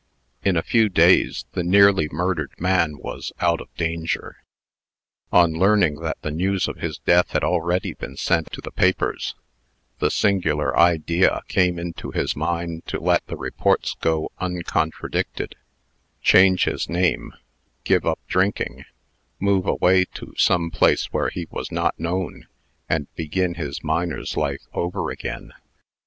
[0.43, 4.37] In a few days, the nearly murdered man was out of danger.
[5.31, 9.35] On learning that the news of his death had already been sent to the papers,
[9.99, 15.53] the singular idea came into his mind to let the report go uncontradicted,
[16.19, 17.33] change his name,
[17.83, 18.85] give up drinking,
[19.39, 22.47] move away to some place where he was not known,
[22.89, 25.53] and begin his miner's life over again.